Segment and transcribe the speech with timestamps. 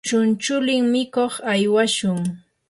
[0.07, 2.19] chunchulin mikuq aywashun.